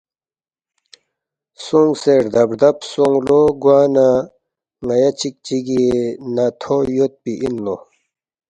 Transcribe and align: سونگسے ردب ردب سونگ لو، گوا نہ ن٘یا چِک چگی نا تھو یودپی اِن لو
سونگسے 1.63 2.13
ردب 2.23 2.49
ردب 2.55 2.77
سونگ 2.91 3.19
لو، 3.27 3.41
گوا 3.61 3.79
نہ 3.93 4.07
ن٘یا 4.85 5.09
چِک 5.19 5.35
چگی 5.45 5.83
نا 6.35 6.45
تھو 6.61 6.75
یودپی 6.95 7.33
اِن 7.43 7.55
لو 7.63 7.75